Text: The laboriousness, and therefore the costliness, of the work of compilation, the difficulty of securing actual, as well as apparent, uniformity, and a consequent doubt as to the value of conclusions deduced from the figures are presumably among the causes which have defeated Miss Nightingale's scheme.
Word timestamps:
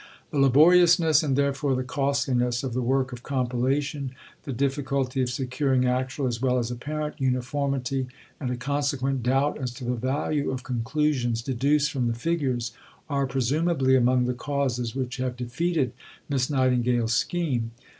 The 0.31 0.39
laboriousness, 0.39 1.21
and 1.21 1.35
therefore 1.35 1.75
the 1.75 1.83
costliness, 1.83 2.63
of 2.63 2.73
the 2.73 2.81
work 2.81 3.11
of 3.13 3.21
compilation, 3.21 4.13
the 4.45 4.51
difficulty 4.51 5.21
of 5.21 5.29
securing 5.29 5.85
actual, 5.85 6.25
as 6.25 6.41
well 6.41 6.57
as 6.57 6.71
apparent, 6.71 7.21
uniformity, 7.21 8.07
and 8.39 8.49
a 8.49 8.57
consequent 8.57 9.21
doubt 9.21 9.59
as 9.59 9.69
to 9.75 9.85
the 9.85 9.93
value 9.93 10.49
of 10.49 10.63
conclusions 10.63 11.43
deduced 11.43 11.91
from 11.91 12.07
the 12.07 12.15
figures 12.15 12.71
are 13.11 13.27
presumably 13.27 13.95
among 13.95 14.25
the 14.25 14.33
causes 14.33 14.95
which 14.95 15.17
have 15.17 15.37
defeated 15.37 15.93
Miss 16.29 16.49
Nightingale's 16.49 17.13
scheme. 17.13 17.69